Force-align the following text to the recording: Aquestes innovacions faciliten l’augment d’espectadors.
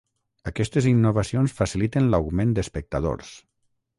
Aquestes 0.51 0.87
innovacions 0.91 1.53
faciliten 1.59 2.09
l’augment 2.13 2.57
d’espectadors. 2.61 3.37